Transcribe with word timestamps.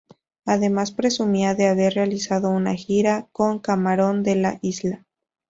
Además 0.45 0.91
presumía 0.91 1.53
de 1.53 1.67
haber 1.67 1.93
realizado 1.93 2.49
una 2.49 2.73
gira 2.73 3.27
con 3.31 3.59
Camarón 3.59 4.23
de 4.23 4.35
la 4.35 4.57
Isla. 4.63 5.05